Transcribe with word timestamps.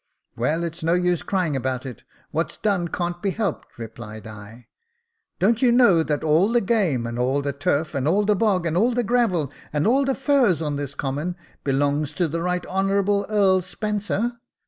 Well, 0.35 0.63
it's 0.63 0.81
no 0.81 0.95
use 0.95 1.21
crying 1.21 1.55
about 1.55 1.85
it. 1.85 2.03
What's 2.31 2.57
done 2.57 2.87
can't 2.87 3.21
be 3.21 3.29
helped," 3.29 3.77
replied 3.77 4.25
I." 4.25 4.65
Don't 5.39 5.61
you 5.61 5.71
know 5.71 6.01
that 6.01 6.23
all 6.23 6.49
the 6.51 6.59
game, 6.59 7.05
and 7.05 7.19
all 7.19 7.43
the 7.43 7.53
turf, 7.53 7.93
and 7.93 8.07
all 8.07 8.25
the 8.25 8.35
bog, 8.35 8.65
and 8.65 8.75
all 8.75 8.95
the 8.95 9.03
gravel, 9.03 9.51
and 9.71 9.85
all 9.85 10.03
the 10.03 10.15
furze 10.15 10.59
on 10.59 10.75
this 10.75 10.95
common, 10.95 11.35
belong 11.63 12.05
to 12.05 12.27
the 12.27 12.41
Right 12.41 12.65
Honourable 12.65 13.27
Earl 13.29 13.61
Spencer 13.61 14.39